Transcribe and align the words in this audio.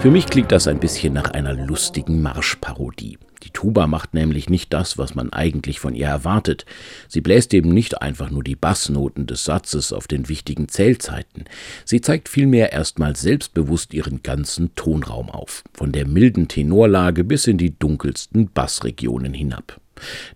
Für 0.00 0.10
mich 0.10 0.24
klingt 0.28 0.50
das 0.50 0.66
ein 0.66 0.80
bisschen 0.80 1.12
nach 1.12 1.32
einer 1.32 1.52
lustigen 1.52 2.22
Marschparodie. 2.22 3.18
Die 3.42 3.50
Tuba 3.50 3.86
macht 3.86 4.14
nämlich 4.14 4.48
nicht 4.48 4.72
das, 4.72 4.96
was 4.96 5.14
man 5.14 5.30
eigentlich 5.30 5.78
von 5.78 5.94
ihr 5.94 6.06
erwartet. 6.06 6.64
Sie 7.06 7.20
bläst 7.20 7.52
eben 7.52 7.68
nicht 7.68 8.00
einfach 8.00 8.30
nur 8.30 8.42
die 8.42 8.56
Bassnoten 8.56 9.26
des 9.26 9.44
Satzes 9.44 9.92
auf 9.92 10.08
den 10.08 10.30
wichtigen 10.30 10.68
Zählzeiten. 10.68 11.44
Sie 11.84 12.00
zeigt 12.00 12.30
vielmehr 12.30 12.72
erstmal 12.72 13.14
selbstbewusst 13.14 13.92
ihren 13.92 14.22
ganzen 14.22 14.74
Tonraum 14.74 15.28
auf, 15.28 15.64
von 15.74 15.92
der 15.92 16.06
milden 16.06 16.48
Tenorlage 16.48 17.22
bis 17.22 17.46
in 17.46 17.58
die 17.58 17.78
dunkelsten 17.78 18.50
Bassregionen 18.50 19.34
hinab. 19.34 19.82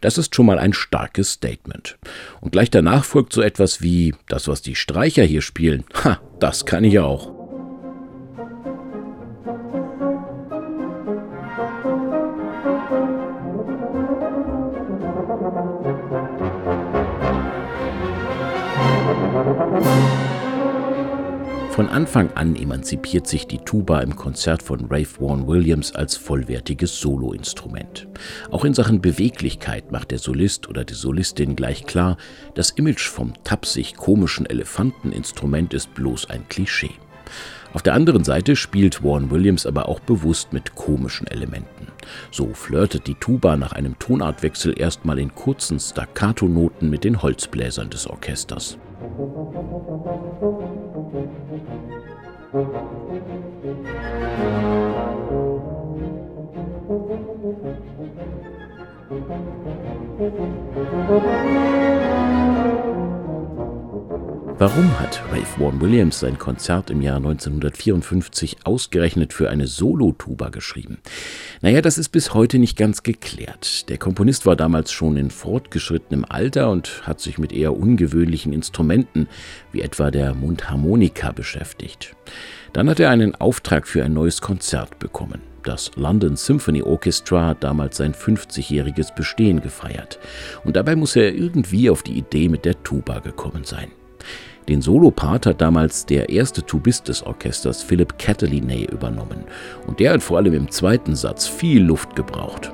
Das 0.02 0.18
ist 0.18 0.34
schon 0.34 0.44
mal 0.44 0.58
ein 0.58 0.74
starkes 0.74 1.32
Statement. 1.32 1.96
Und 2.42 2.52
gleich 2.52 2.70
danach 2.70 3.06
folgt 3.06 3.32
so 3.32 3.40
etwas 3.40 3.80
wie 3.80 4.14
das, 4.28 4.46
was 4.46 4.60
die 4.60 4.74
Streicher 4.74 5.24
hier 5.24 5.40
spielen. 5.40 5.84
Ha, 6.04 6.20
das 6.38 6.66
kann 6.66 6.84
ich 6.84 6.98
auch. 6.98 7.33
Von 21.74 21.88
Anfang 21.88 22.30
an 22.36 22.54
emanzipiert 22.54 23.26
sich 23.26 23.48
die 23.48 23.58
Tuba 23.58 23.98
im 23.98 24.14
Konzert 24.14 24.62
von 24.62 24.84
Rafe 24.84 25.18
Vaughan 25.20 25.48
Williams 25.48 25.92
als 25.92 26.16
vollwertiges 26.16 27.00
Soloinstrument. 27.00 28.06
Auch 28.52 28.64
in 28.64 28.74
Sachen 28.74 29.00
Beweglichkeit 29.00 29.90
macht 29.90 30.12
der 30.12 30.20
Solist 30.20 30.68
oder 30.68 30.84
die 30.84 30.94
Solistin 30.94 31.56
gleich 31.56 31.84
klar, 31.84 32.16
das 32.54 32.70
Image 32.70 33.08
vom 33.08 33.32
tapsig 33.42 33.96
komischen 33.96 34.46
Elefanteninstrument 34.46 35.74
ist 35.74 35.92
bloß 35.94 36.30
ein 36.30 36.48
Klischee. 36.48 36.92
Auf 37.72 37.82
der 37.82 37.94
anderen 37.94 38.22
Seite 38.22 38.54
spielt 38.54 39.02
Vaughan 39.02 39.32
Williams 39.32 39.66
aber 39.66 39.88
auch 39.88 39.98
bewusst 39.98 40.52
mit 40.52 40.76
komischen 40.76 41.26
Elementen. 41.26 41.88
So 42.30 42.54
flirtet 42.54 43.08
die 43.08 43.16
Tuba 43.16 43.56
nach 43.56 43.72
einem 43.72 43.98
Tonartwechsel 43.98 44.78
erstmal 44.78 45.18
in 45.18 45.34
kurzen 45.34 45.80
Staccato-Noten 45.80 46.88
mit 46.88 47.02
den 47.02 47.20
Holzbläsern 47.20 47.90
des 47.90 48.06
Orchesters. 48.06 48.78
Thank 52.54 52.72
you. 61.84 61.93
Warum 64.64 64.98
hat 64.98 65.20
Ralph 65.30 65.58
Vaughan 65.58 65.78
Williams 65.82 66.20
sein 66.20 66.38
Konzert 66.38 66.88
im 66.88 67.02
Jahr 67.02 67.18
1954 67.18 68.64
ausgerechnet 68.64 69.34
für 69.34 69.50
eine 69.50 69.66
Solo-Tuba 69.66 70.48
geschrieben? 70.48 71.02
Naja, 71.60 71.82
das 71.82 71.98
ist 71.98 72.08
bis 72.08 72.32
heute 72.32 72.58
nicht 72.58 72.78
ganz 72.78 73.02
geklärt. 73.02 73.90
Der 73.90 73.98
Komponist 73.98 74.46
war 74.46 74.56
damals 74.56 74.90
schon 74.90 75.18
in 75.18 75.30
fortgeschrittenem 75.30 76.24
Alter 76.26 76.70
und 76.70 77.06
hat 77.06 77.20
sich 77.20 77.36
mit 77.36 77.52
eher 77.52 77.76
ungewöhnlichen 77.76 78.54
Instrumenten, 78.54 79.28
wie 79.70 79.82
etwa 79.82 80.10
der 80.10 80.32
Mundharmonika, 80.32 81.32
beschäftigt. 81.32 82.16
Dann 82.72 82.88
hat 82.88 83.00
er 83.00 83.10
einen 83.10 83.34
Auftrag 83.34 83.86
für 83.86 84.02
ein 84.02 84.14
neues 84.14 84.40
Konzert 84.40 84.98
bekommen. 84.98 85.42
Das 85.62 85.90
London 85.96 86.36
Symphony 86.36 86.80
Orchestra 86.82 87.48
hat 87.48 87.62
damals 87.62 87.98
sein 87.98 88.14
50-jähriges 88.14 89.14
Bestehen 89.14 89.60
gefeiert. 89.60 90.18
Und 90.64 90.76
dabei 90.76 90.96
muss 90.96 91.16
er 91.16 91.34
irgendwie 91.34 91.90
auf 91.90 92.02
die 92.02 92.16
Idee 92.16 92.48
mit 92.48 92.64
der 92.64 92.82
Tuba 92.82 93.18
gekommen 93.18 93.64
sein. 93.64 93.90
Den 94.68 94.80
Solopart 94.80 95.46
hat 95.46 95.60
damals 95.60 96.06
der 96.06 96.30
erste 96.30 96.64
Tubist 96.64 97.08
des 97.08 97.22
Orchesters 97.22 97.82
Philip 97.82 98.18
Catalinay 98.18 98.84
übernommen 98.84 99.44
und 99.86 100.00
der 100.00 100.12
hat 100.12 100.22
vor 100.22 100.38
allem 100.38 100.54
im 100.54 100.70
zweiten 100.70 101.14
Satz 101.16 101.46
viel 101.46 101.82
Luft 101.82 102.16
gebraucht. 102.16 102.72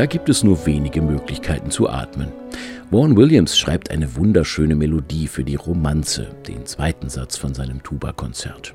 Da 0.00 0.06
gibt 0.06 0.30
es 0.30 0.42
nur 0.42 0.64
wenige 0.64 1.02
Möglichkeiten 1.02 1.70
zu 1.70 1.86
atmen. 1.86 2.32
Vaughan 2.90 3.18
Williams 3.18 3.58
schreibt 3.58 3.90
eine 3.90 4.16
wunderschöne 4.16 4.74
Melodie 4.74 5.26
für 5.26 5.44
die 5.44 5.56
Romanze, 5.56 6.28
den 6.48 6.64
zweiten 6.64 7.10
Satz 7.10 7.36
von 7.36 7.52
seinem 7.52 7.82
Tuba-Konzert. 7.82 8.74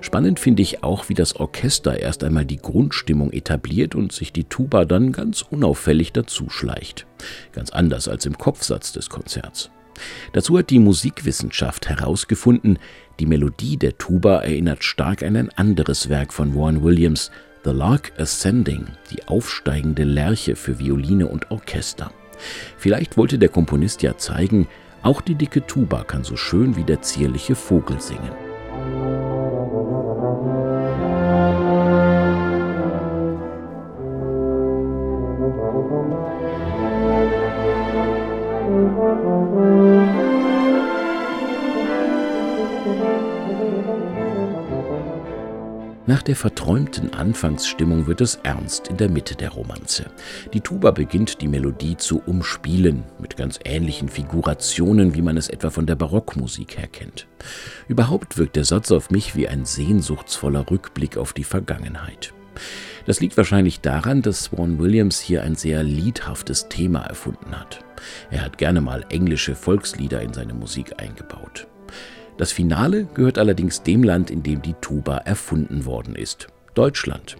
Spannend 0.00 0.40
finde 0.40 0.62
ich 0.62 0.82
auch, 0.82 1.10
wie 1.10 1.14
das 1.14 1.36
Orchester 1.36 1.98
erst 1.98 2.24
einmal 2.24 2.46
die 2.46 2.56
Grundstimmung 2.56 3.32
etabliert 3.32 3.94
und 3.94 4.12
sich 4.12 4.32
die 4.32 4.44
Tuba 4.44 4.86
dann 4.86 5.12
ganz 5.12 5.42
unauffällig 5.42 6.14
dazuschleicht. 6.14 7.06
Ganz 7.52 7.68
anders 7.68 8.08
als 8.08 8.24
im 8.24 8.38
Kopfsatz 8.38 8.92
des 8.92 9.10
Konzerts. 9.10 9.70
Dazu 10.32 10.56
hat 10.56 10.70
die 10.70 10.78
Musikwissenschaft 10.78 11.90
herausgefunden, 11.90 12.78
die 13.20 13.26
Melodie 13.26 13.76
der 13.76 13.98
Tuba 13.98 14.40
erinnert 14.40 14.84
stark 14.84 15.22
an 15.22 15.36
ein 15.36 15.50
anderes 15.50 16.08
Werk 16.08 16.32
von 16.32 16.54
Vaughan 16.54 16.82
Williams, 16.82 17.30
The 17.64 17.70
Lark 17.70 18.12
Ascending, 18.18 18.86
die 19.12 19.28
aufsteigende 19.28 20.02
Lerche 20.02 20.56
für 20.56 20.80
Violine 20.80 21.28
und 21.28 21.52
Orchester. 21.52 22.10
Vielleicht 22.76 23.16
wollte 23.16 23.38
der 23.38 23.50
Komponist 23.50 24.02
ja 24.02 24.18
zeigen, 24.18 24.66
auch 25.02 25.20
die 25.20 25.36
dicke 25.36 25.64
Tuba 25.64 26.02
kann 26.02 26.24
so 26.24 26.36
schön 26.36 26.74
wie 26.74 26.82
der 26.82 27.02
zierliche 27.02 27.54
Vogel 27.54 28.00
singen. 28.00 28.51
Nach 46.04 46.22
der 46.22 46.34
verträumten 46.34 47.14
Anfangsstimmung 47.14 48.08
wird 48.08 48.20
es 48.20 48.34
ernst 48.42 48.88
in 48.88 48.96
der 48.96 49.08
Mitte 49.08 49.36
der 49.36 49.50
Romanze. 49.50 50.06
Die 50.52 50.60
Tuba 50.60 50.90
beginnt 50.90 51.40
die 51.40 51.46
Melodie 51.46 51.96
zu 51.96 52.20
umspielen, 52.26 53.04
mit 53.20 53.36
ganz 53.36 53.60
ähnlichen 53.64 54.08
Figurationen, 54.08 55.14
wie 55.14 55.22
man 55.22 55.36
es 55.36 55.48
etwa 55.48 55.70
von 55.70 55.86
der 55.86 55.94
Barockmusik 55.94 56.76
her 56.76 56.88
kennt. 56.88 57.28
Überhaupt 57.86 58.36
wirkt 58.36 58.56
der 58.56 58.64
Satz 58.64 58.90
auf 58.90 59.10
mich 59.10 59.36
wie 59.36 59.46
ein 59.46 59.64
sehnsuchtsvoller 59.64 60.68
Rückblick 60.68 61.16
auf 61.16 61.32
die 61.32 61.44
Vergangenheit. 61.44 62.34
Das 63.06 63.20
liegt 63.20 63.36
wahrscheinlich 63.36 63.80
daran, 63.80 64.22
dass 64.22 64.44
Swan 64.44 64.80
Williams 64.80 65.20
hier 65.20 65.44
ein 65.44 65.54
sehr 65.54 65.84
liedhaftes 65.84 66.68
Thema 66.68 67.02
erfunden 67.02 67.58
hat. 67.58 67.84
Er 68.30 68.44
hat 68.44 68.58
gerne 68.58 68.80
mal 68.80 69.04
englische 69.08 69.54
Volkslieder 69.54 70.20
in 70.20 70.32
seine 70.32 70.54
Musik 70.54 71.00
eingebaut. 71.00 71.68
Das 72.36 72.52
Finale 72.52 73.06
gehört 73.14 73.38
allerdings 73.38 73.82
dem 73.82 74.02
Land, 74.02 74.30
in 74.30 74.42
dem 74.42 74.62
die 74.62 74.74
Tuba 74.80 75.18
erfunden 75.18 75.84
worden 75.84 76.14
ist. 76.14 76.48
Deutschland. 76.74 77.36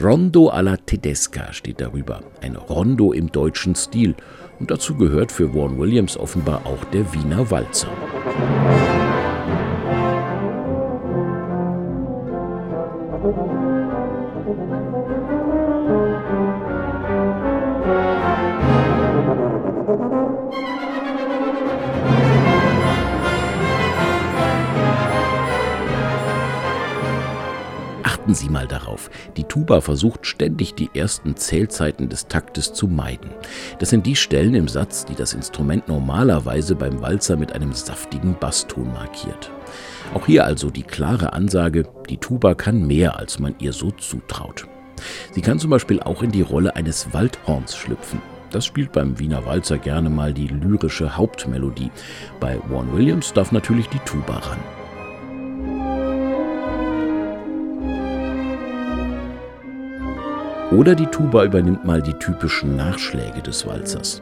Rondo 0.00 0.48
alla 0.48 0.76
Tedesca 0.76 1.52
steht 1.52 1.80
darüber. 1.80 2.22
Ein 2.40 2.56
Rondo 2.56 3.12
im 3.12 3.32
deutschen 3.32 3.74
Stil. 3.74 4.14
Und 4.60 4.70
dazu 4.70 4.94
gehört 4.94 5.32
für 5.32 5.52
Vaughan 5.52 5.78
Williams 5.78 6.16
offenbar 6.16 6.64
auch 6.64 6.84
der 6.92 7.12
Wiener 7.12 7.50
Walzer. 7.50 7.88
Achten 28.26 28.34
Sie 28.34 28.48
mal 28.48 28.66
darauf, 28.66 29.08
die 29.36 29.44
Tuba 29.44 29.80
versucht 29.80 30.26
ständig 30.26 30.74
die 30.74 30.90
ersten 30.92 31.36
Zählzeiten 31.36 32.08
des 32.08 32.26
Taktes 32.26 32.72
zu 32.72 32.88
meiden. 32.88 33.30
Das 33.78 33.90
sind 33.90 34.04
die 34.04 34.16
Stellen 34.16 34.56
im 34.56 34.66
Satz, 34.66 35.04
die 35.04 35.14
das 35.14 35.32
Instrument 35.32 35.86
normalerweise 35.86 36.74
beim 36.74 37.00
Walzer 37.00 37.36
mit 37.36 37.52
einem 37.52 37.72
saftigen 37.72 38.34
Basston 38.36 38.92
markiert. 38.92 39.52
Auch 40.12 40.26
hier 40.26 40.44
also 40.44 40.70
die 40.70 40.82
klare 40.82 41.34
Ansage, 41.34 41.84
die 42.10 42.16
Tuba 42.16 42.56
kann 42.56 42.84
mehr, 42.84 43.16
als 43.16 43.38
man 43.38 43.54
ihr 43.60 43.72
so 43.72 43.92
zutraut. 43.92 44.66
Sie 45.30 45.40
kann 45.40 45.60
zum 45.60 45.70
Beispiel 45.70 46.00
auch 46.00 46.24
in 46.24 46.32
die 46.32 46.42
Rolle 46.42 46.74
eines 46.74 47.12
Waldhorns 47.14 47.76
schlüpfen. 47.76 48.20
Das 48.50 48.66
spielt 48.66 48.90
beim 48.90 49.20
Wiener 49.20 49.46
Walzer 49.46 49.78
gerne 49.78 50.10
mal 50.10 50.34
die 50.34 50.48
lyrische 50.48 51.16
Hauptmelodie. 51.16 51.92
Bei 52.40 52.58
Vaughan 52.68 52.92
Williams 52.92 53.32
darf 53.32 53.52
natürlich 53.52 53.88
die 53.88 54.00
Tuba 54.00 54.38
ran. 54.38 54.85
Oder 60.72 60.96
die 60.96 61.06
Tuba 61.06 61.44
übernimmt 61.44 61.84
mal 61.84 62.02
die 62.02 62.14
typischen 62.14 62.76
Nachschläge 62.76 63.40
des 63.40 63.66
Walzers. 63.66 64.20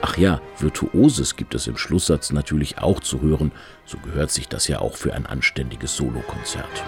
Ach 0.00 0.16
ja, 0.16 0.40
Virtuoses 0.58 1.34
gibt 1.34 1.54
es 1.54 1.66
im 1.66 1.76
Schlusssatz 1.76 2.32
natürlich 2.32 2.78
auch 2.78 3.00
zu 3.00 3.20
hören, 3.20 3.50
so 3.84 3.98
gehört 3.98 4.30
sich 4.30 4.48
das 4.48 4.68
ja 4.68 4.78
auch 4.78 4.94
für 4.94 5.12
ein 5.12 5.26
anständiges 5.26 5.96
Solokonzert. 5.96 6.84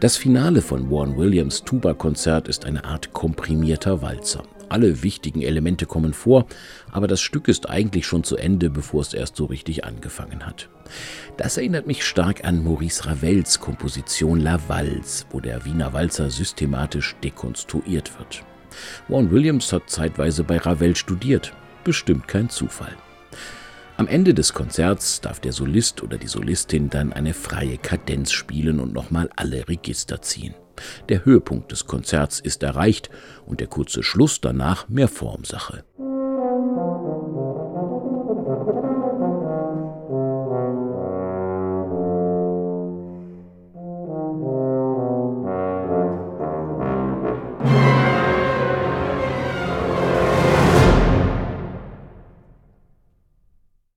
Das 0.00 0.18
Finale 0.18 0.60
von 0.60 0.90
Warren 0.90 1.16
Williams 1.16 1.64
Tuba-Konzert 1.64 2.48
ist 2.48 2.66
eine 2.66 2.84
Art 2.84 3.14
komprimierter 3.14 4.02
Walzer. 4.02 4.42
Alle 4.68 5.02
wichtigen 5.02 5.40
Elemente 5.40 5.86
kommen 5.86 6.12
vor, 6.12 6.46
aber 6.92 7.06
das 7.06 7.22
Stück 7.22 7.48
ist 7.48 7.70
eigentlich 7.70 8.06
schon 8.06 8.24
zu 8.24 8.36
Ende, 8.36 8.68
bevor 8.68 9.00
es 9.00 9.14
erst 9.14 9.36
so 9.36 9.46
richtig 9.46 9.84
angefangen 9.86 10.44
hat. 10.44 10.68
Das 11.38 11.56
erinnert 11.56 11.86
mich 11.86 12.04
stark 12.04 12.44
an 12.44 12.62
Maurice 12.62 13.06
Ravels 13.06 13.58
Komposition 13.58 14.40
La 14.40 14.60
Valse, 14.68 15.24
wo 15.30 15.40
der 15.40 15.64
Wiener 15.64 15.94
Walzer 15.94 16.28
systematisch 16.28 17.16
dekonstruiert 17.24 18.18
wird. 18.18 18.44
Warren 19.08 19.30
Williams 19.30 19.72
hat 19.72 19.88
zeitweise 19.88 20.44
bei 20.44 20.58
Ravel 20.58 20.94
studiert. 20.94 21.54
Bestimmt 21.84 22.28
kein 22.28 22.50
Zufall. 22.50 22.94
Am 23.98 24.06
Ende 24.06 24.32
des 24.32 24.54
Konzerts 24.54 25.20
darf 25.20 25.40
der 25.40 25.52
Solist 25.52 26.04
oder 26.04 26.18
die 26.18 26.28
Solistin 26.28 26.88
dann 26.88 27.12
eine 27.12 27.34
freie 27.34 27.78
Kadenz 27.78 28.30
spielen 28.30 28.78
und 28.78 28.92
nochmal 28.92 29.28
alle 29.34 29.68
Register 29.68 30.22
ziehen. 30.22 30.54
Der 31.08 31.24
Höhepunkt 31.24 31.72
des 31.72 31.86
Konzerts 31.86 32.38
ist 32.38 32.62
erreicht 32.62 33.10
und 33.44 33.58
der 33.58 33.66
kurze 33.66 34.04
Schluss 34.04 34.40
danach 34.40 34.88
mehr 34.88 35.08
Formsache. 35.08 35.82